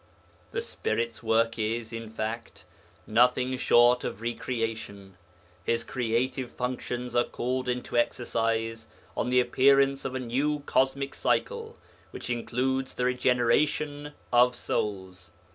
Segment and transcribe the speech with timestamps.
[0.51, 2.65] The Spirit's work is, in fact,
[3.05, 5.15] nothing short of re creation;
[5.63, 11.77] His creative functions are called into exercise on the appearance of a new cosmic cycle,
[12.09, 15.33] which includes the regeneration of souls.